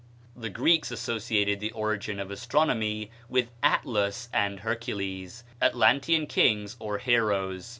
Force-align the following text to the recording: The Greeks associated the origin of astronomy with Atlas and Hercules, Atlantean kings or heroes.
The 0.35 0.49
Greeks 0.49 0.89
associated 0.89 1.59
the 1.59 1.69
origin 1.73 2.19
of 2.19 2.31
astronomy 2.31 3.11
with 3.29 3.51
Atlas 3.61 4.29
and 4.33 4.61
Hercules, 4.61 5.43
Atlantean 5.61 6.25
kings 6.25 6.75
or 6.79 6.97
heroes. 6.97 7.69